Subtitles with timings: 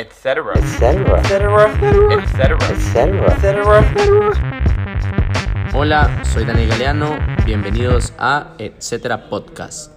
[0.00, 0.16] etc.
[0.54, 1.32] etcétera, etc.
[2.10, 3.84] etcétera, etcétera.
[5.74, 9.92] Hola, soy Daniel Galeano, bienvenidos a Etcétera Podcast.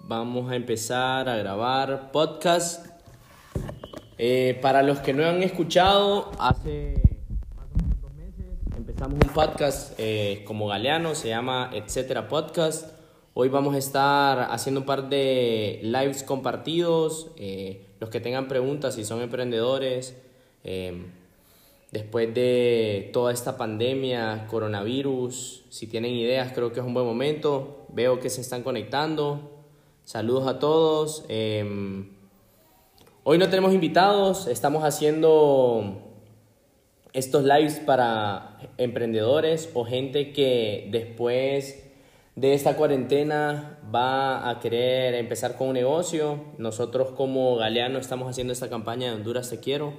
[0.00, 2.86] Vamos a empezar a grabar podcast.
[4.16, 6.94] Eh, para los que no han escuchado, hace
[7.54, 12.95] más o menos dos meses empezamos un podcast eh, como Galeano, se llama Etcétera Podcast.
[13.38, 17.32] Hoy vamos a estar haciendo un par de lives compartidos.
[17.36, 20.16] eh, los que tengan preguntas, si son emprendedores,
[20.64, 21.04] eh,
[21.92, 27.84] después de toda esta pandemia, coronavirus, si tienen ideas, creo que es un buen momento.
[27.90, 29.50] Veo que se están conectando.
[30.04, 31.26] Saludos a todos.
[31.28, 32.08] eh,
[33.22, 35.98] Hoy no tenemos invitados, estamos haciendo
[37.12, 41.85] estos lives para emprendedores o gente que después
[42.36, 46.38] de esta cuarentena va a querer empezar con un negocio.
[46.58, 49.94] Nosotros como Galeano estamos haciendo esta campaña de Honduras Te Quiero,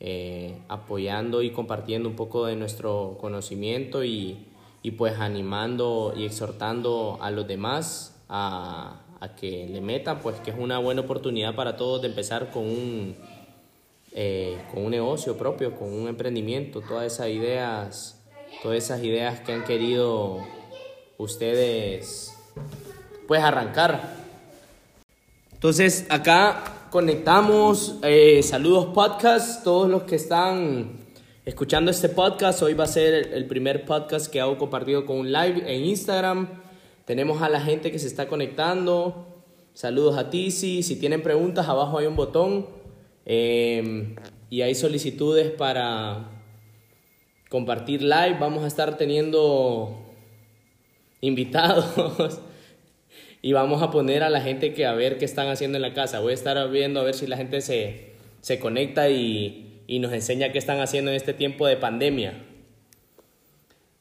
[0.00, 4.48] eh, apoyando y compartiendo un poco de nuestro conocimiento y,
[4.82, 10.50] y pues animando y exhortando a los demás a, a que le metan, pues que
[10.50, 13.16] es una buena oportunidad para todos de empezar con un,
[14.14, 18.20] eh, con un negocio propio, con un emprendimiento, todas esas ideas,
[18.64, 20.57] todas esas ideas que han querido
[21.18, 22.34] ustedes
[23.26, 24.16] pues arrancar.
[25.52, 30.92] Entonces acá conectamos, eh, saludos podcast, todos los que están
[31.44, 35.32] escuchando este podcast, hoy va a ser el, primer podcast que hago compartido con un
[35.32, 36.48] live en Instagram.
[37.04, 39.26] Tenemos a la gente que se está conectando.
[39.74, 40.82] Saludos a Tizi.
[40.82, 42.66] Si tienen preguntas, abajo hay un botón.
[43.26, 44.14] eh,
[44.50, 46.30] y hay solicitudes para
[47.50, 48.38] compartir live.
[48.40, 50.07] Vamos a estar teniendo
[51.20, 52.40] invitados.
[53.42, 55.94] y vamos a poner a la gente que a ver qué están haciendo en la
[55.94, 56.20] casa.
[56.20, 60.12] Voy a estar viendo a ver si la gente se, se conecta y, y nos
[60.12, 62.44] enseña qué están haciendo en este tiempo de pandemia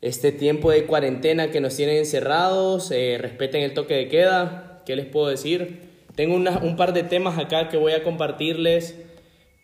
[0.02, 4.96] este tiempo de cuarentena que nos tienen encerrados, eh, respeten el toque de queda, ¿qué
[4.96, 5.80] les puedo decir?
[6.16, 8.96] Tengo una- un par de temas acá que voy a compartirles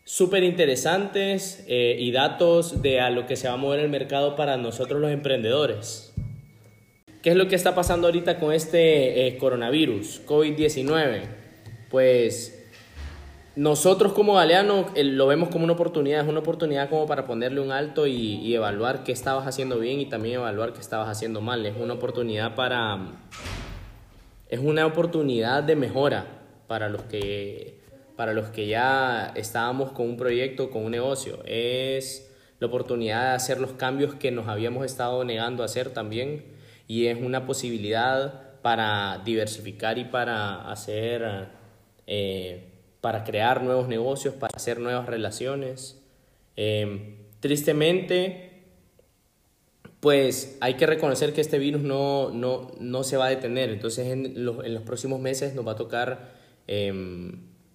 [0.05, 4.35] súper interesantes eh, y datos de a lo que se va a mover el mercado
[4.35, 6.12] para nosotros los emprendedores.
[7.23, 11.21] ¿Qué es lo que está pasando ahorita con este eh, coronavirus, COVID-19?
[11.89, 12.67] Pues
[13.55, 17.61] nosotros como Galeano eh, lo vemos como una oportunidad, es una oportunidad como para ponerle
[17.61, 21.39] un alto y, y evaluar qué estabas haciendo bien y también evaluar qué estabas haciendo
[21.39, 21.65] mal.
[21.65, 22.99] Es una oportunidad para...
[24.49, 26.25] Es una oportunidad de mejora
[26.67, 27.79] para los que,
[28.17, 31.39] para los que ya estábamos con un proyecto, con un negocio.
[31.45, 32.29] Es
[32.59, 36.51] la oportunidad de hacer los cambios que nos habíamos estado negando a hacer también
[36.87, 41.49] y es una posibilidad para diversificar y para hacer...
[42.07, 42.69] eh,
[43.03, 46.01] para crear nuevos negocios, para hacer nuevas relaciones.
[46.55, 48.61] Eh, tristemente,
[49.99, 53.71] pues hay que reconocer que este virus no, no, no se va a detener.
[53.71, 56.31] Entonces en los, en los próximos meses nos va a tocar
[56.69, 57.33] eh,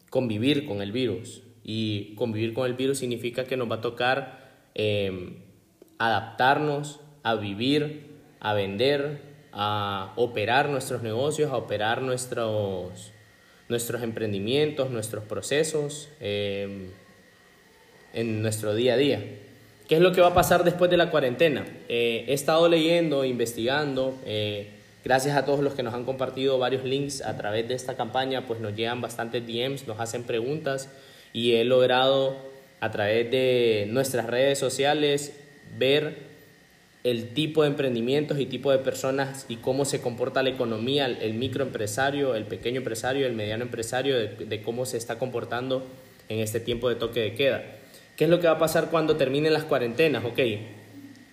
[0.09, 1.43] convivir con el virus.
[1.63, 5.43] Y convivir con el virus significa que nos va a tocar eh,
[5.99, 8.08] adaptarnos a vivir,
[8.41, 9.21] a vender,
[9.53, 13.13] a operar nuestros negocios, a operar nuestros,
[13.69, 16.91] nuestros emprendimientos, nuestros procesos eh,
[18.13, 19.23] en nuestro día a día.
[19.89, 21.67] ¿Qué es lo que va a pasar después de la cuarentena?
[21.89, 24.69] Eh, he estado leyendo, investigando, eh,
[25.03, 28.47] gracias a todos los que nos han compartido varios links a través de esta campaña,
[28.47, 30.91] pues nos llegan bastantes DMs, nos hacen preguntas
[31.33, 32.37] y he logrado
[32.81, 35.33] a través de nuestras redes sociales
[35.79, 36.28] ver
[37.11, 41.17] el tipo de emprendimientos y tipo de personas y cómo se comporta la economía, el,
[41.23, 45.87] el microempresario, el pequeño empresario, el mediano empresario, de, cómo se está comportando
[46.29, 47.63] en este tiempo de toque de queda.
[48.17, 50.25] ¿Qué es lo que va a pasar cuando terminen las cuarentenas?
[50.25, 50.39] Ok,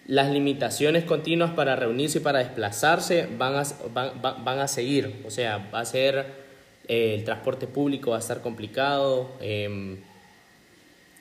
[0.07, 5.23] las limitaciones continuas para reunirse y para desplazarse van a, van- van a seguir.
[5.25, 6.25] O sea, va a ser
[6.87, 9.97] eh, el transporte público va a estar complicado, em,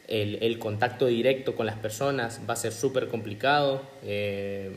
[0.09, 3.83] el, el contacto directo con las personas va a ser súper complicado.
[4.03, 4.71] eh,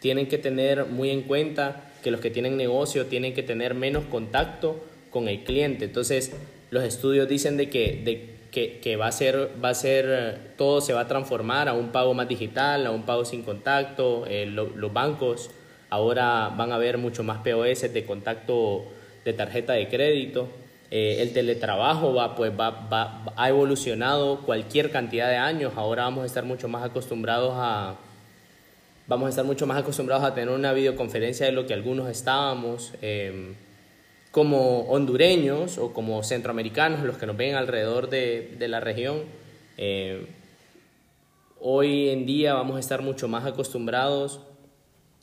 [0.00, 4.04] tienen que tener muy en cuenta que los que tienen negocio tienen que tener menos
[4.04, 5.86] contacto con el cliente.
[5.86, 6.32] Entonces,
[6.70, 10.34] los estudios dicen de que, de que, que va a ser, va a ser, eh,
[10.58, 14.26] todo se va a transformar a un pago más digital, a un pago sin contacto.
[14.28, 15.50] eh, lo- los bancos
[15.88, 18.84] ahora van a ver mucho más POS de contacto
[19.24, 20.48] de tarjeta de crédito.
[20.96, 25.72] Eh, el teletrabajo va, pues, va, va- ha evolucionado cualquier cantidad de años.
[25.76, 27.96] Ahora vamos a estar mucho más acostumbrados a,
[29.08, 32.92] vamos a estar mucho más acostumbrados a tener una videoconferencia de lo que algunos estábamos.
[33.02, 33.54] eh,
[34.30, 39.22] como hondureños o como centroamericanos, los que nos ven alrededor de, de la región,
[39.78, 40.26] eh,
[41.60, 44.40] hoy en día vamos a estar mucho más acostumbrados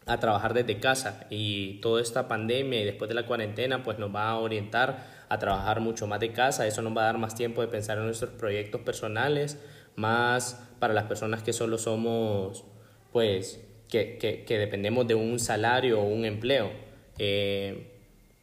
[0.05, 4.13] a trabajar desde casa y toda esta pandemia y después de la cuarentena pues nos
[4.15, 7.35] va a orientar a trabajar mucho más de casa, eso nos va a dar más
[7.35, 9.57] tiempo de pensar en nuestros proyectos personales,
[9.95, 12.65] más para las personas que solo somos
[13.13, 16.69] pues que, que, dependemos de un salario o un empleo.
[17.17, 17.87] Eh,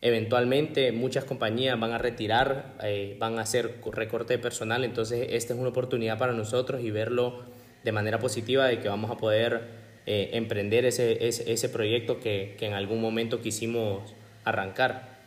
[0.00, 5.52] eventualmente muchas compañías van a retirar, eh, van a hacer recorte de personal, entonces esta
[5.52, 7.42] es una oportunidad para nosotros y verlo
[7.84, 9.60] de manera positiva de que vamos a poder
[10.06, 14.14] eh, emprender ese, ese, proyecto que, que, en algún momento quisimos
[14.44, 15.18] arrancar.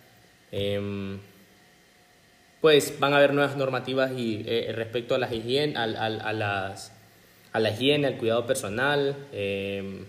[0.51, 1.19] Eh,
[2.61, 6.91] pues van a haber nuevas normativas y, eh, respecto a, las higiene, a, las,
[7.51, 9.15] a la higiene, al cuidado personal.
[9.33, 10.05] Em,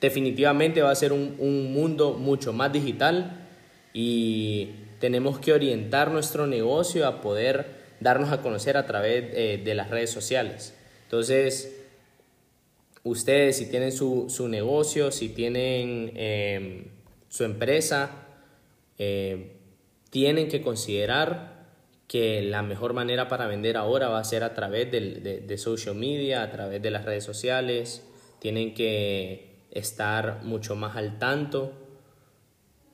[0.00, 3.40] definitivamente va a ser un, un mundo mucho más digital
[3.94, 4.68] y
[4.98, 9.90] tenemos que orientar nuestro negocio a poder darnos a conocer a través eh, de las
[9.90, 10.74] redes sociales.
[11.04, 11.74] Entonces,
[13.02, 16.88] ustedes si tienen su, su negocio, si tienen eh,
[17.28, 18.10] su empresa,
[18.98, 19.52] eh,
[20.10, 21.53] tienen que considerar
[22.14, 25.58] que la mejor manera para vender ahora va a ser a través de, de, de,
[25.58, 28.06] social media, a través de las redes sociales.
[28.38, 31.72] Tienen que estar mucho más al tanto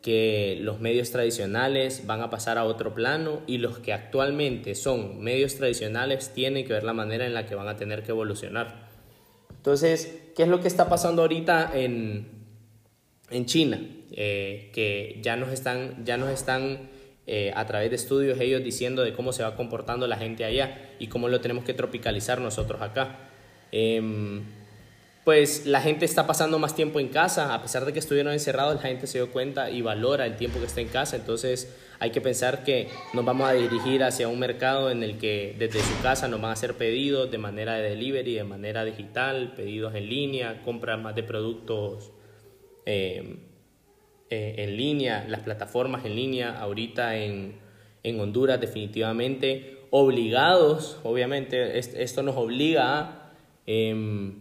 [0.00, 5.20] que los medios tradicionales van a pasar a otro plano y los que actualmente son
[5.20, 8.88] medios tradicionales tienen que ver la manera en la que van a tener que evolucionar.
[9.50, 12.26] Entonces, ¿qué es lo que está pasando ahorita en,
[13.28, 13.87] en China?
[14.12, 16.88] Eh, que ya nos están, ya nos están
[17.26, 20.90] eh, a través de estudios ellos diciendo de cómo se va comportando la gente allá
[20.99, 23.31] y cómo lo tenemos que tropicalizar nosotros acá.
[23.72, 24.43] Eh,
[25.25, 28.75] pues la gente está pasando más tiempo en casa, a pesar de que estuvieron encerrados,
[28.76, 32.11] la gente se dio cuenta y valora el tiempo que está en casa, entonces hay
[32.11, 36.00] que pensar que nos vamos a dirigir hacia un mercado en el que desde su
[36.02, 40.08] casa nos van a hacer pedidos de manera de delivery, de manera digital, pedidos en
[40.08, 42.12] línea, compras más de productos
[42.87, 43.37] eh,
[44.31, 47.59] eh, en línea, las plataformas en línea, ahorita en,
[48.03, 53.32] en Honduras definitivamente obligados, obviamente esto nos obliga a...
[53.67, 54.32] Eh,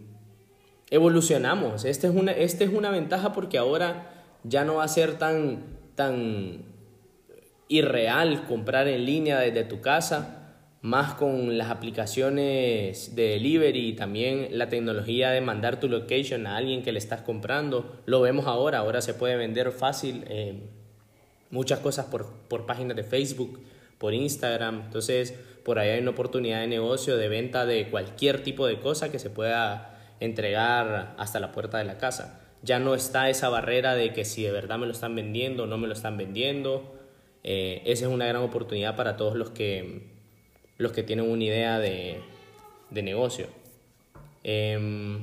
[0.90, 1.84] evolucionamos.
[1.84, 4.10] Esta es una, esta es una ventaja porque ahora
[4.42, 5.62] ya no va a ser tan,
[5.94, 6.64] tan
[7.68, 10.39] irreal comprar en línea desde tu casa,
[10.82, 16.56] más con las aplicaciones de delivery y también la tecnología de mandar tu location a
[16.56, 18.00] alguien que le estás comprando.
[18.06, 20.54] Lo vemos ahora, ahora se puede vender fácil eh,
[21.50, 23.60] muchas cosas por, por páginas de Facebook,
[23.98, 24.84] por Instagram.
[24.86, 25.34] Entonces,
[25.64, 29.18] por ahí hay una oportunidad de negocio, de venta de cualquier tipo de cosa que
[29.18, 32.40] se pueda entregar hasta la puerta de la casa.
[32.62, 35.66] Ya no está esa barrera de que si de verdad me lo están vendiendo o
[35.66, 36.94] no me lo están vendiendo.
[37.42, 40.19] Eh, esa es una gran oportunidad para todos los que,
[40.80, 42.20] los que tienen una idea de,
[42.90, 43.46] de negocio.
[44.42, 45.18] Eh,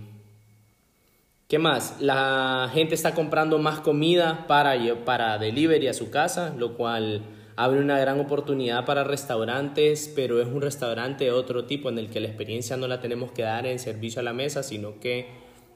[1.48, 2.00] ¿Qué más?
[2.00, 7.24] La gente está comprando más comida para, para delivery a su casa, lo cual
[7.56, 12.10] abre una gran oportunidad para restaurantes, pero es un restaurante de otro tipo en el
[12.10, 15.28] que la experiencia no la tenemos que dar en servicio a la mesa, sino que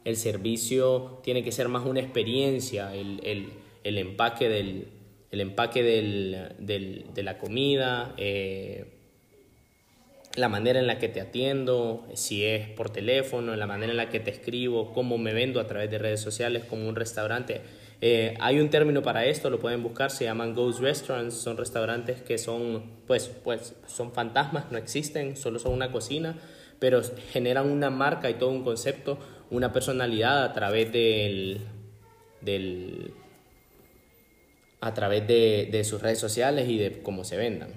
[0.03, 3.49] el servicio tiene que ser más una experiencia, el, el,
[3.83, 4.89] el empaque, del,
[5.31, 9.00] el empaque del, del, de la comida, eh,
[10.35, 14.09] la manera en la que te atiendo, si es por teléfono, la manera en la
[14.09, 17.61] que te escribo, cómo me vendo a través de redes sociales como un restaurante
[18.03, 22.19] eh, hay un término para esto, lo pueden buscar, se llaman ghost restaurants, son restaurantes
[22.23, 26.35] que son, pues, pues, son fantasmas, no existen, solo son una cocina,
[26.79, 29.19] pero generan una marca y todo un concepto,
[29.51, 31.61] una personalidad a través del,
[32.41, 33.13] del
[34.79, 37.69] a través de, de, sus redes sociales y de cómo se vendan.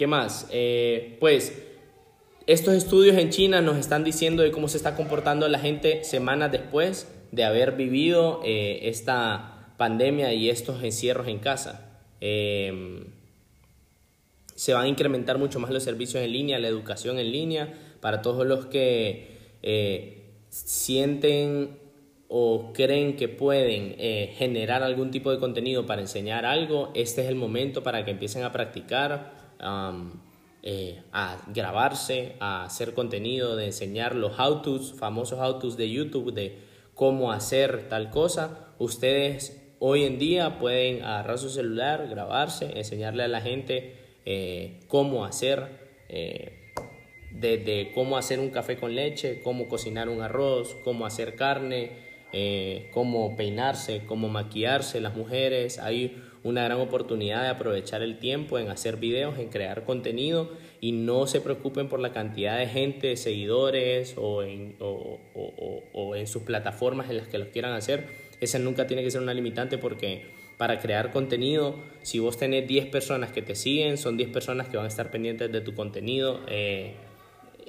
[0.00, 0.48] ¿Qué más?
[0.50, 1.62] Eh, pues
[2.46, 6.50] estos estudios en China nos están diciendo de cómo se está comportando la gente semanas
[6.50, 12.00] después de haber vivido eh, esta pandemia y estos encierros en casa.
[12.22, 13.04] Eh,
[14.54, 18.22] se van a incrementar mucho más los servicios en línea, la educación en línea, para
[18.22, 21.76] todos los que eh, sienten
[22.28, 23.96] o creen que pueden
[24.32, 28.44] generar algún tipo de contenido para enseñar algo, este es el momento para que empiecen
[28.44, 29.49] a practicar.
[30.62, 36.58] Eh, a grabarse, a hacer contenido, de enseñar los how-tos, famosos how-tos de YouTube, de
[36.94, 38.74] cómo hacer tal cosa.
[38.78, 43.94] Ustedes hoy en día pueden agarrar su celular, grabarse, enseñarle a la gente
[44.26, 46.72] eh, cómo hacer, eh,
[47.32, 52.10] desde cómo hacer un café con leche, cómo cocinar un arroz, cómo hacer carne,
[52.92, 55.78] cómo peinarse, cómo maquillarse las mujeres.
[55.78, 60.92] Hay una gran oportunidad de aprovechar el tiempo en hacer videos, en crear contenido y
[60.92, 67.10] no se preocupen por la cantidad de gente, seguidores o en, o, en sus plataformas
[67.10, 68.06] en las que los quieran hacer.
[68.40, 72.86] Esa nunca tiene que ser una limitante porque para crear contenido, si vos tenés 10
[72.86, 76.40] personas que te siguen, son 10 personas que van a estar pendientes de tu contenido.
[76.48, 76.94] Eh,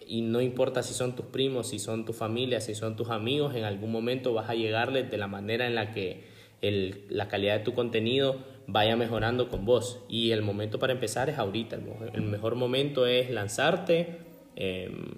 [0.07, 3.55] y no importa si son tus primos, si son tu familia, si son tus amigos,
[3.55, 6.23] en algún momento vas a llegarles de la manera en la que
[6.61, 8.39] el, la calidad de tu contenido
[8.71, 9.99] vaya mejorando con vos.
[10.07, 11.77] Y el momento para empezar es ahorita.
[12.13, 14.19] El, mejor momento es lanzarte,
[14.55, 15.15] em,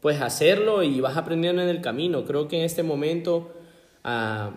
[0.00, 2.24] pues hacerlo y vas aprendiendo en el camino.
[2.24, 3.52] Creo que en este momento
[4.04, 4.52] ah,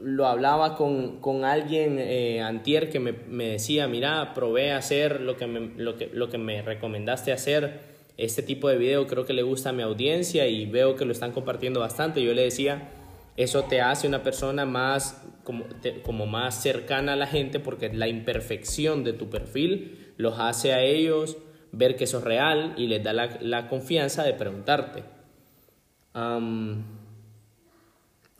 [0.00, 5.36] lo hablaba con, con alguien eh, antier que me, me, decía, mira, probé hacer lo
[5.36, 7.98] que, me, lo, que, lo que me recomendaste hacer.
[8.16, 11.12] Este tipo de video creo que le gusta a mi audiencia y veo que lo
[11.12, 12.22] están compartiendo bastante.
[12.22, 12.90] Yo le decía,
[13.36, 15.64] eso te hace una persona más como,
[16.02, 20.82] como, más cercana a la gente porque la imperfección de tu perfil los hace a
[20.82, 21.38] ellos
[21.72, 25.04] ver que eso es real y les da la, confianza de preguntarte.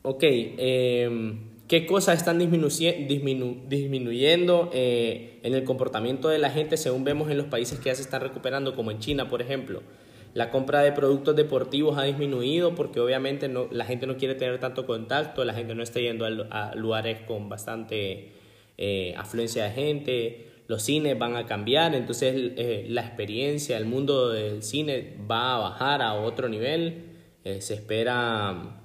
[0.03, 7.31] ok, em, ¿qué cosas están disminuyendo eh, en el comportamiento de la gente según vemos
[7.31, 9.81] en los países que ya se están recuperando, como en China, por ejemplo?
[10.33, 14.59] La compra de productos deportivos ha disminuido porque obviamente no, la gente no quiere tener
[14.59, 18.31] tanto contacto, la gente no está yendo a, lugares con bastante
[18.77, 24.29] eh, afluencia de gente, los cines van a cambiar, entonces eh, la experiencia, el mundo
[24.29, 27.05] del cine va a bajar a otro nivel,
[27.43, 28.78] eh, se espera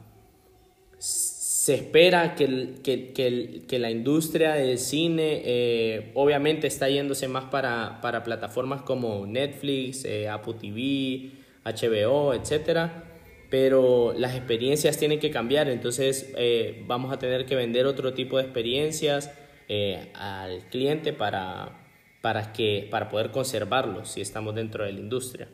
[1.65, 8.23] se espera que, que, que, la industria del cine obviamente está yéndose más para, para
[8.23, 11.31] plataformas como Netflix, Apple TV,
[11.65, 13.05] HBO, etcétera,
[13.51, 18.37] pero las experiencias tienen que cambiar, entonces eh, vamos a tener que vender otro tipo
[18.37, 19.31] de experiencias
[19.69, 21.71] eh, al cliente para,
[22.21, 25.49] para, que, para poder conservarlos si estamos dentro de la industria.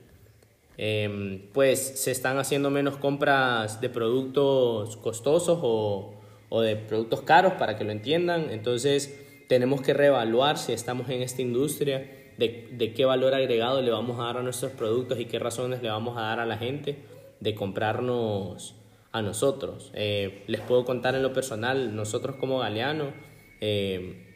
[0.83, 6.15] Em, pues se están haciendo menos compras de productos costosos o,
[6.49, 9.15] o de productos caros para que lo entiendan, entonces
[9.47, 14.23] tenemos que reevaluar si estamos en esta industria de, qué valor agregado le vamos a
[14.23, 16.97] dar a nuestros productos y qué razones le vamos a dar a la gente
[17.41, 18.75] de comprarnos
[19.13, 19.91] a nosotros.
[19.93, 23.13] Eh, les puedo contar en lo personal, nosotros como Galeano,
[23.61, 24.27] eh,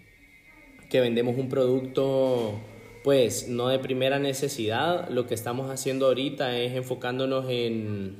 [0.90, 2.60] que vendemos un producto
[3.04, 8.16] pues no de primera necesidad, lo que estamos haciendo ahorita es enfocándonos en...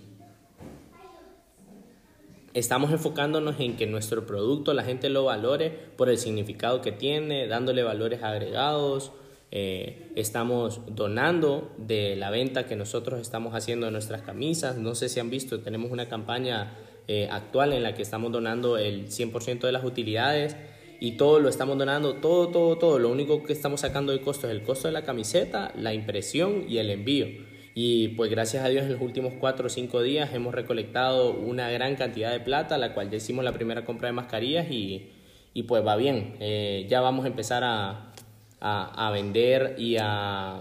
[2.53, 7.47] Estamos enfocándonos en que nuestro producto la gente lo valore por el significado que tiene,
[7.47, 9.13] dándole valores agregados,
[9.51, 14.77] eh, estamos donando de la venta que nosotros estamos haciendo de nuestras camisas.
[14.77, 16.77] No sé si han visto, tenemos una campaña
[17.09, 20.57] eh, actual en la que estamos donando el 100% de las utilidades
[21.01, 22.99] y todo lo estamos donando, todo, todo, todo.
[22.99, 26.65] Lo único que estamos sacando de costo es el costo de la camiseta, la impresión
[26.69, 27.27] y el envío.
[27.75, 31.71] Y pues gracias a Dios en los últimos 4 o 5 días hemos recolectado una
[31.71, 35.11] gran cantidad de plata, la cual ya hicimos la primera compra de mascarillas y,
[35.55, 36.37] y pues va bien.
[36.39, 38.13] Eh, ya vamos a empezar a,
[38.61, 40.61] a, vender y a,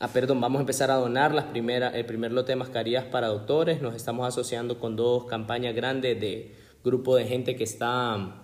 [0.00, 3.28] a, perdón, vamos a empezar a donar las primeras, el primer lote de mascarillas para
[3.28, 3.82] doctores.
[3.82, 8.43] Nos estamos asociando con dos campañas grandes de grupo de gente que está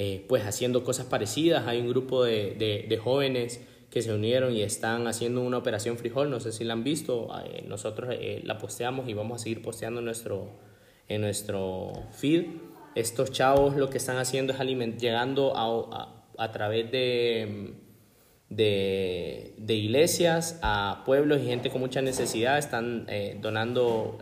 [0.00, 1.66] eh, pues haciendo cosas parecidas.
[1.66, 2.54] Hay un grupo de,
[2.88, 6.74] de, jóvenes que se unieron y están haciendo una operación frijol, no sé si la
[6.74, 10.52] han visto, eh, nosotros eh, la posteamos y vamos a seguir posteando en nuestro,
[11.08, 12.44] en nuestro feed.
[12.94, 17.74] Estos chavos lo que están haciendo es aliment llegando a, a través de
[18.50, 23.08] de, de, iglesias a pueblos y gente con mucha necesidad, están
[23.40, 24.18] donando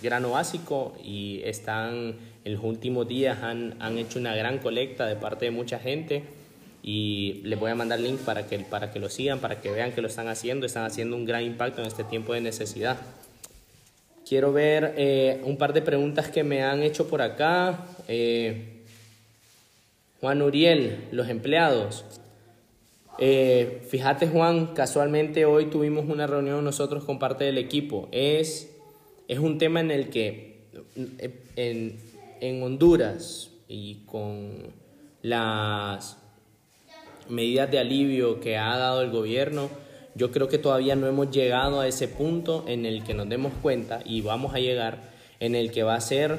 [0.00, 5.16] grano básico y están en los últimos días han, han, hecho una gran colecta de
[5.16, 6.24] parte de mucha gente
[6.82, 9.92] y les voy a mandar link para que, para que lo sigan, para que vean
[9.92, 12.98] que lo están haciendo, están haciendo un gran impacto en este tiempo de necesidad.
[14.26, 17.84] Quiero ver un par de preguntas que me han hecho por acá.
[20.20, 22.04] Juan Uriel, los empleados.
[23.18, 28.08] Eh, fíjate Juan, casualmente hoy tuvimos una reunión nosotros con parte del equipo.
[28.12, 28.70] Es,
[29.28, 30.56] es un tema en el que
[31.56, 31.98] en,
[32.40, 34.72] en Honduras y con
[35.22, 36.18] las
[37.28, 39.70] medidas de alivio que ha dado el gobierno,
[40.14, 43.52] yo creo que todavía no hemos llegado a ese punto en el que nos demos
[43.62, 46.38] cuenta y vamos a llegar en el que va a ser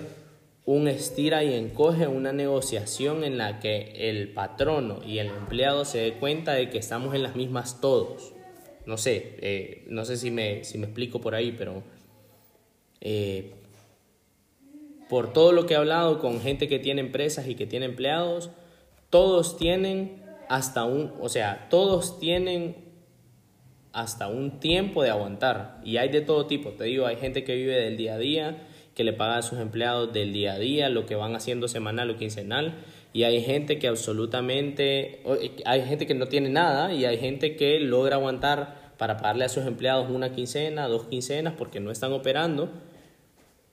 [0.65, 5.99] un estira y encoge, una negociación en la que el patrono y el empleado se
[5.99, 8.33] dé cuenta de que estamos en las mismas todos.
[8.85, 11.83] No sé, eh, no sé si me, si me explico por ahí, pero
[12.99, 13.53] eh,
[15.11, 18.49] por todo lo que he hablado con gente que tiene empresas y que tiene empleados,
[19.09, 22.77] todos tienen hasta un, o sea, todos tienen
[23.91, 25.81] hasta un tiempo de aguantar.
[25.83, 28.67] Y hay de todo tipo, te digo, hay gente que vive del día a día,
[28.95, 32.09] que le paga a sus empleados del día a día, lo que van haciendo semanal
[32.09, 32.75] o quincenal,
[33.11, 35.23] y hay gente que absolutamente,
[35.65, 39.49] hay gente que no tiene nada y hay gente que logra aguantar para pagarle a
[39.49, 42.69] sus empleados una quincena, dos quincenas, porque no están operando,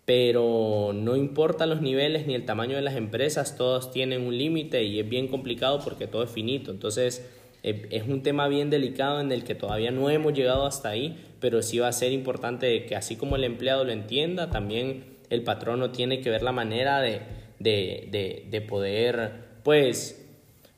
[0.09, 4.83] pero no importa los niveles ni el tamaño de las empresas, todos tienen un límite
[4.85, 6.71] y es bien complicado porque todo es finito.
[6.71, 7.29] Entonces,
[7.63, 11.23] eh, es un tema bien delicado en el que todavía no hemos llegado hasta ahí,
[11.41, 15.43] pero sí va a ser importante que así como el empleado lo entienda, también el
[15.43, 17.21] patrono tiene que ver la manera de,
[17.59, 20.27] de, de, poder, pues,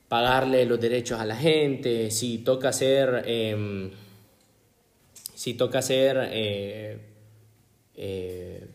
[0.08, 3.92] pagarle los derechos a la gente, si toca hacer, em,
[5.36, 6.98] si toca hacer, eh,
[7.94, 8.66] eh,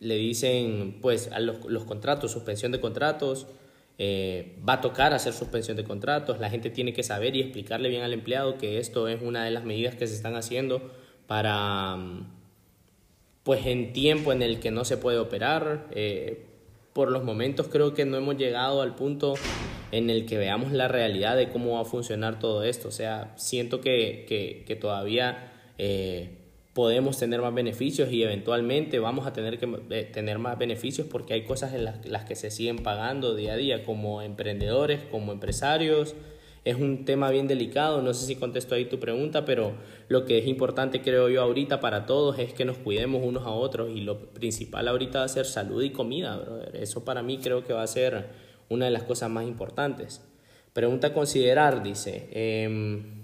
[0.00, 3.46] le dicen, pues, a los, los contratos, suspensión de contratos,
[4.02, 7.90] eh, va a tocar hacer suspensión de contratos, la gente tiene que saber y explicarle
[7.90, 10.90] bien al empleado que esto es una de las medidas que se están haciendo
[11.26, 12.32] para, mm,
[13.42, 15.88] pues en tiempo en el que no se puede operar.
[15.90, 16.46] Eh,
[16.94, 19.34] por los momentos creo que no hemos llegado al punto
[19.92, 22.88] en el que veamos la realidad de cómo va a funcionar todo esto.
[22.88, 25.52] O sea, siento que, que, todavía...
[25.76, 26.39] Eh,
[26.80, 31.34] podemos tener más beneficios y eventualmente vamos a tener que eh, tener más beneficios porque
[31.34, 36.14] hay cosas en las, que se siguen pagando día a día como emprendedores, como empresarios.
[36.64, 39.74] Es un tema bien delicado, no sé si contesto ahí tu pregunta, pero
[40.08, 43.50] lo que es importante creo yo ahorita para todos es que nos cuidemos unos a
[43.50, 46.76] otros y lo principal ahorita va a ser salud y comida, brother.
[46.76, 48.28] Eso para mí creo que va a ser
[48.70, 50.26] una de las cosas más importantes.
[50.72, 52.30] Pregunta a considerar, dice.
[52.32, 53.19] Em,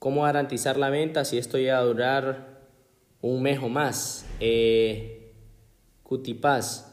[0.00, 2.58] ¿Cómo garantizar la venta si esto llega a durar
[3.20, 4.24] un mes o más?
[4.40, 5.34] Eh,
[6.02, 6.90] Cutipaz.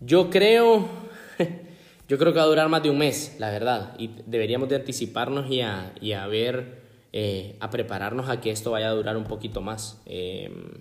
[0.00, 0.88] Yo creo,
[2.08, 3.94] yo creo que va a durar más de un mes, la verdad.
[3.98, 6.80] Y deberíamos de anticiparnos y a, y a ver,
[7.12, 10.00] eh, a prepararnos a que esto vaya a durar un poquito más.
[10.06, 10.80] Em,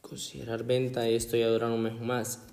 [0.00, 2.51] considerar venta, esto ya durar un mes o más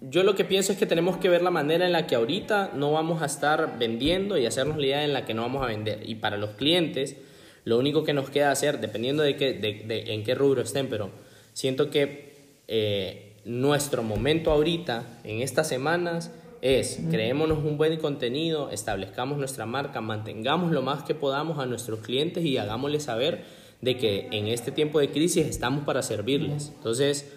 [0.00, 2.72] yo lo que pienso es que tenemos que ver la manera en la que ahorita
[2.74, 5.66] no vamos a estar vendiendo y hacernos la idea en la que no vamos a
[5.66, 6.00] vender.
[6.08, 7.16] Y para los clientes,
[7.64, 11.10] lo único que nos queda hacer, dependiendo de, qué, de, en qué rubro estén, pero
[11.52, 12.32] siento que
[12.68, 20.00] eh, nuestro momento ahorita, en estas semanas, es creémonos un buen contenido, establezcamos nuestra marca,
[20.00, 23.44] mantengamos lo más que podamos a nuestros clientes y hagámosles saber
[23.80, 26.72] de que en este tiempo de crisis estamos para servirles.
[26.76, 27.32] Entonces,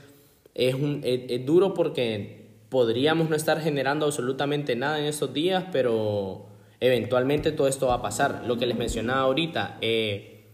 [0.55, 6.47] es, un, es, duro porque podríamos no estar generando absolutamente nada en estos días, pero
[6.79, 8.45] eventualmente todo esto va a pasar.
[8.47, 10.45] Lo que les mencionaba ahorita, eh,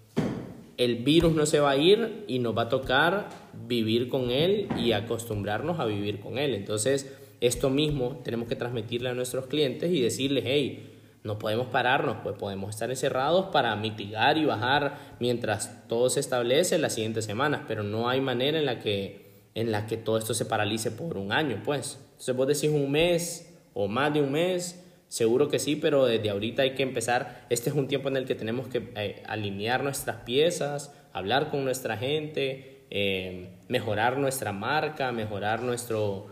[0.77, 3.29] el virus no se va a ir y nos va a tocar
[3.67, 6.55] vivir con él y acostumbrarnos a vivir con él.
[6.55, 12.17] Entonces, esto mismo tenemos que transmitirle a nuestros clientes y decirles, hey, no podemos pararnos,
[12.23, 17.61] pues podemos estar encerrados para mitigar y bajar mientras todo se establece las siguientes semanas,
[17.67, 21.17] pero no hay manera en la que en la que todo esto se paralice por
[21.17, 21.99] un año, pues.
[22.11, 26.29] Entonces vos decís un mes o más de un mes, seguro que sí, pero desde
[26.29, 27.45] ahorita hay que empezar.
[27.49, 31.65] Este es un tiempo en el que tenemos que eh, alinear nuestras piezas, hablar con
[31.65, 36.27] nuestra gente, eh, mejorar nuestra marca, mejorar nuestro,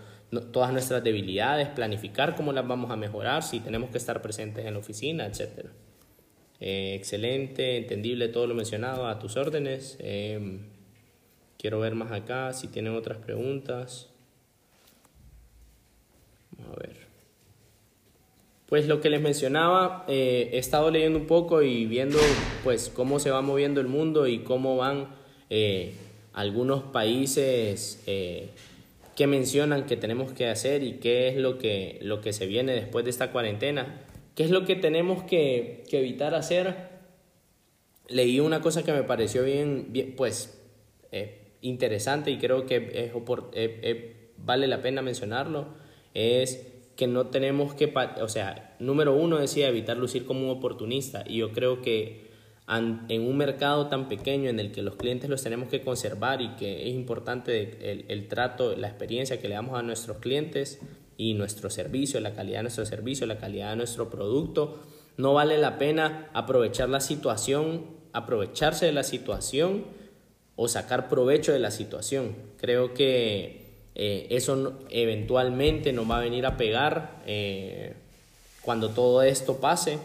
[0.51, 4.73] todas nuestras debilidades, planificar cómo las vamos a mejorar, si tenemos que estar presentes en
[4.73, 5.67] la oficina, etc.
[6.61, 9.97] Eh, excelente, entendible todo lo mencionado, a tus órdenes.
[11.59, 14.07] Quiero ver más acá si tienen otras preguntas.
[16.57, 16.95] Vamos a ver.
[18.65, 22.17] Pues lo que les mencionaba, eh, he estado leyendo un poco y viendo
[22.63, 25.09] pues cómo se va moviendo el mundo y cómo van
[25.49, 25.95] eh,
[26.31, 28.51] algunos países eh,
[29.17, 32.71] que mencionan que tenemos que hacer y qué es lo que, lo que se viene
[32.71, 34.05] después de esta cuarentena.
[34.33, 36.87] ¿Qué es lo que tenemos que, que evitar hacer?
[38.07, 40.55] Leí una cosa que me pareció bien, bien pues
[41.61, 45.67] interesante y creo que vale la pena mencionarlo
[46.13, 51.23] es que no tenemos que, o sea, número uno decía evitar lucir como un oportunista
[51.25, 52.27] y yo creo que
[52.67, 56.49] en un mercado tan pequeño en el que los clientes los tenemos que conservar y
[56.55, 60.79] que es importante el, el trato, la experiencia que le damos a nuestros clientes
[61.17, 64.79] y nuestro servicio, la calidad de nuestro servicio, la calidad de nuestro producto,
[65.17, 69.85] no vale la pena aprovechar la situación, aprovecharse de la situación
[70.61, 72.35] o sacar provecho de la situación.
[72.57, 73.61] Creo que
[73.95, 77.93] eh, eso eventualmente nos va a venir a pegar eh,
[78.61, 79.99] cuando todo esto pase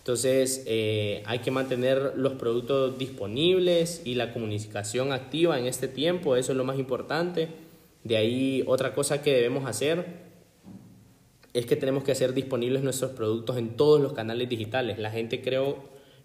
[0.00, 6.36] Entonces eh, hay que mantener los productos disponibles y la comunicación activa en este tiempo,
[6.36, 7.48] eso es lo más importante.
[8.02, 10.04] De ahí otra cosa que debemos hacer
[11.54, 14.98] es que tenemos que hacer disponibles nuestros productos en todos los canales digitales.
[14.98, 15.78] La gente creo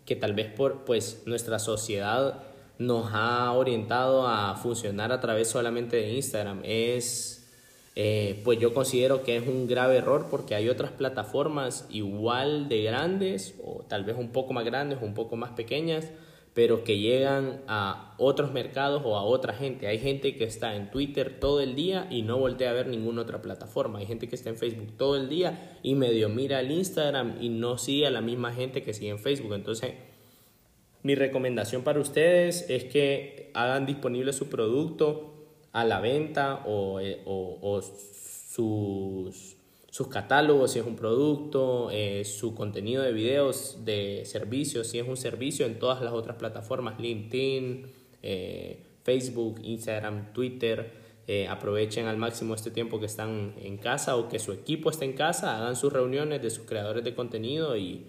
[0.06, 2.49] que tal vez por pues nuestra sociedad
[2.80, 6.62] nos ha orientado a funcionar a través solamente de Instagram.
[6.64, 7.40] Es
[8.02, 12.84] eh, pues yo considero que es un grave error porque hay otras plataformas igual de
[12.84, 16.10] grandes o tal vez un poco más grandes un poco más pequeñas,
[16.54, 19.88] pero que llegan a otros mercados o a otra gente.
[19.88, 23.24] Hay gente que está en Twitter todo el día y no voltea a ver ninguna
[23.24, 24.00] otra plataforma.
[24.00, 27.50] Hay gente que está en Facebook todo el día y medio mira el Instagram y
[27.50, 29.54] no sigue a la misma gente que sigue en Facebook.
[29.54, 29.96] Entonces,
[31.02, 35.34] mi recomendación para ustedes es que hagan disponible su producto
[35.72, 37.24] a la venta o, eh,
[38.54, 39.56] sus,
[39.90, 45.08] sus, catálogos si es un producto, eh, su contenido de videos de servicios si es
[45.08, 47.86] un servicio en todas las otras plataformas, LinkedIn,
[48.22, 51.08] eh, Facebook, Instagram, Twitter.
[51.48, 55.14] aprovechen al máximo este tiempo que están en casa o que su equipo esté en
[55.14, 58.08] casa, hagan sus reuniones de sus creadores de contenido y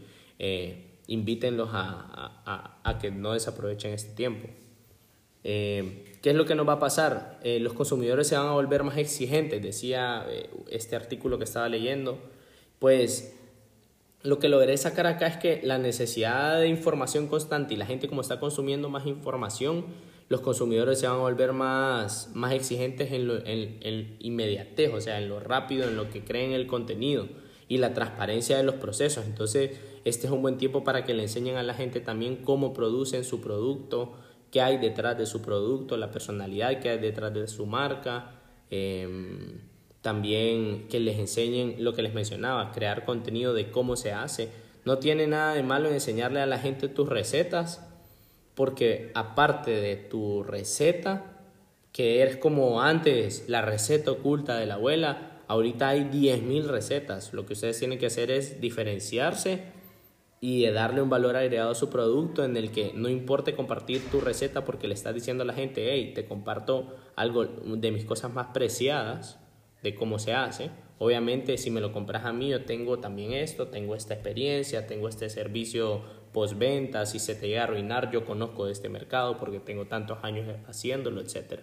[1.11, 4.49] invítenlos a, a, a que no desaprovechen este tiempo.
[5.43, 7.41] Eh, ¿Qué es lo que nos va a pasar?
[7.43, 11.69] Eh, los consumidores se van a volver más exigentes, decía eh, este artículo que estaba
[11.69, 12.19] leyendo.
[12.79, 13.37] Pues
[14.23, 18.07] lo que logré sacar acá es que la necesidad de información constante y la gente
[18.07, 19.87] como está consumiendo más información,
[20.29, 25.19] los consumidores se van a volver más, más exigentes en, lo, en, en o sea,
[25.19, 27.27] en lo rápido, en lo que creen el contenido
[27.67, 29.25] y la transparencia de los procesos.
[29.27, 29.73] Entonces,
[30.05, 33.25] este es un buen tiempo para que le enseñen a la gente también cómo producen
[33.25, 34.15] su producto,
[34.51, 38.41] qué hay detrás de su producto, la personalidad que hay detrás de su marca.
[38.71, 39.61] Em,
[40.03, 44.49] también que les enseñen lo que les mencionaba, crear contenido de cómo se hace.
[44.85, 47.87] No tiene nada de malo en enseñarle a la gente tus recetas,
[48.55, 51.37] porque aparte de tu receta,
[51.93, 57.35] que eres como antes la receta oculta de la abuela, ahorita hay 10.000 recetas.
[57.35, 59.80] Lo que ustedes tienen que hacer es diferenciarse
[60.41, 64.21] y darle un valor agregado a su producto en el que no importe compartir tu
[64.21, 68.33] receta porque le estás diciendo a la gente, hey, te comparto algo de mis cosas
[68.33, 69.39] más preciadas,
[69.83, 70.71] de cómo se hace.
[70.99, 75.09] Obviamente, si me lo compras a mí, yo tengo también esto, tengo esta experiencia, tengo
[75.09, 79.61] este servicio postventa, si se te llega a arruinar, yo conozco de este mercado porque
[79.61, 81.61] tengo tantos años haciéndolo, etc.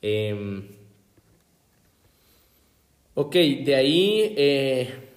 [0.00, 0.68] Em,
[3.14, 4.34] ok, de ahí...
[4.36, 5.09] Eh,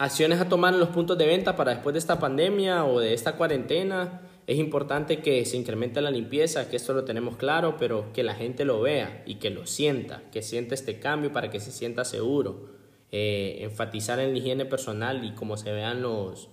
[0.00, 3.12] acciones a tomar en los puntos de venta para después de esta pandemia o de
[3.12, 4.22] esta cuarentena.
[4.46, 8.34] Es importante que se incremente la limpieza, que esto lo tenemos claro, pero que la
[8.34, 12.06] gente lo vea y que lo sienta, que sienta este cambio para que se sienta
[12.06, 12.70] seguro.
[13.12, 16.48] Eh, enfatizar en la higiene personal y cómo se vean los,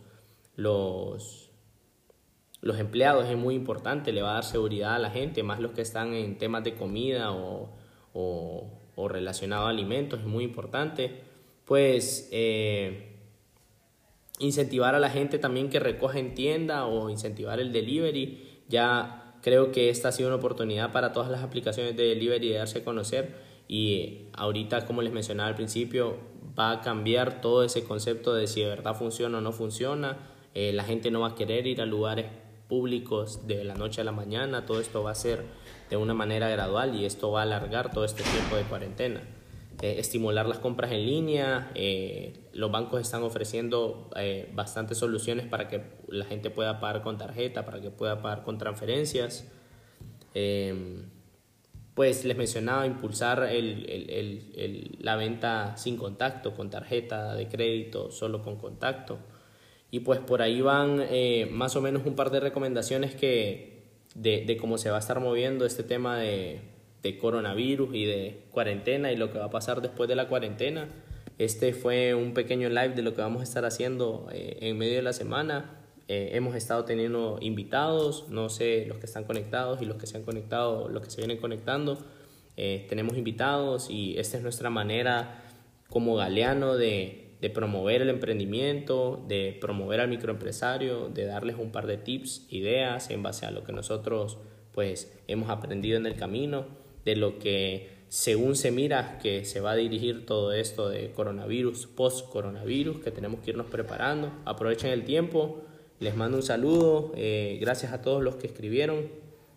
[0.58, 1.50] los,
[2.60, 5.72] los empleados es muy importante, le va a dar seguridad a la gente, más los
[5.72, 7.70] que están en temas de comida o,
[8.14, 11.22] o, relacionado a alimentos, es muy importante.
[11.64, 13.07] Pues eh,
[14.40, 18.62] incentivar a la gente también que recoja en tienda o incentivar el delivery.
[18.68, 22.58] Ya creo que esta ha sido una oportunidad para todas las aplicaciones de delivery de
[22.58, 23.36] darse a conocer
[23.68, 26.18] y ahorita, como les mencionaba al principio,
[26.58, 30.18] va a cambiar todo ese concepto de si de verdad funciona o no funciona.
[30.54, 32.26] Eh, la gente no va a querer ir a lugares
[32.68, 35.46] públicos de la noche a la mañana, todo esto va a ser
[35.90, 39.22] de una manera gradual y esto va a alargar todo este tiempo de cuarentena.
[39.82, 41.72] Eh, estimular las compras en línea.
[41.76, 47.18] Eh, los bancos están ofreciendo eh, bastantes soluciones para que la gente pueda pagar con
[47.18, 49.48] tarjeta, para que pueda pagar con transferencias.
[51.94, 58.58] pues les mencionaba impulsar el, la venta sin contacto, con tarjeta de crédito, solo con
[58.58, 59.20] contacto.
[59.90, 61.04] Y pues por ahí van
[61.52, 63.84] más o menos un par de recomendaciones que,
[64.16, 69.12] de cómo se va a estar moviendo este tema de, de coronavirus y de cuarentena
[69.12, 70.90] y lo que va a pasar después de la cuarentena.
[71.38, 74.96] Este fue un pequeño live de lo que vamos a estar haciendo eh, en medio
[74.96, 75.84] de la semana.
[76.08, 80.18] Eh, hemos estado teniendo invitados, no sé los que están conectados y los que se
[80.18, 82.00] han conectado, los que se vienen conectando.
[82.56, 85.44] Eh, tenemos invitados y esta es nuestra manera
[85.90, 91.86] como galeano de, de promover el emprendimiento, de promover al microempresario, de darles un par
[91.86, 94.40] de tips, ideas en base a lo que nosotros
[94.74, 96.66] pues hemos aprendido en el camino
[97.08, 101.88] de lo que según se mira que se va a dirigir todo esto de coronavirus,
[101.88, 104.34] post-coronavirus, que tenemos que irnos preparando.
[104.44, 105.62] Aprovechen el tiempo,
[106.02, 109.10] les mando un saludo, eh, gracias a todos los que escribieron.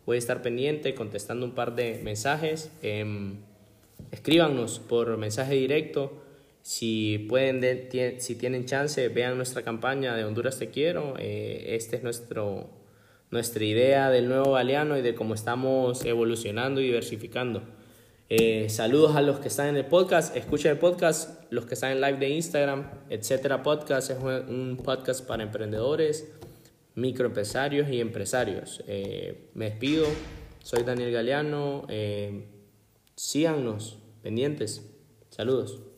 [0.07, 2.71] Voy a estar pendiente contestando un par de mensajes.
[2.83, 3.35] Eh,
[4.13, 6.13] escríbanos por mensaje directo
[6.63, 7.89] Si pueden,
[8.21, 11.15] si tienen chance, vean nuestra campaña de Honduras Te Quiero.
[11.19, 12.71] Eh, esta es nuestro,
[13.31, 17.63] nuestra idea del nuevo Galeano y de cómo estamos evolucionando y diversificando.
[18.29, 21.93] Eh, saludos a los que están en el podcast, escuchen el podcast, los que están
[21.93, 23.63] en live de Instagram, etcétera.
[23.63, 26.33] Podcast es un podcast para emprendedores,
[26.95, 28.85] microempresarios y empresarios.
[28.87, 30.07] Eh, me despido,
[30.63, 31.87] soy Daniel Galeano.
[33.17, 34.87] síganos, pendientes.
[35.31, 35.90] Saludos.